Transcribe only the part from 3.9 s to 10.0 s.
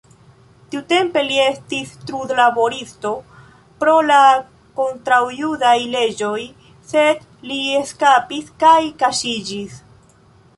la kontraŭjudaj leĝoj, sed li eskapis kaj kaŝiĝis.